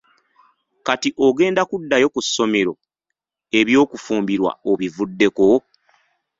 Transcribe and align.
Kati 0.85 1.09
ogenda 1.25 1.61
kuddayo 1.69 2.07
ku 2.13 2.19
ssomero 2.25 2.73
eby'okufumbirwa 3.59 4.51
obivuddeko? 4.71 5.47